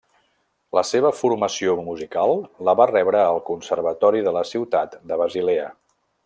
[0.77, 2.33] La seva formació musical
[2.69, 5.71] la va rebre al Conservatori de la ciutat de Basilea.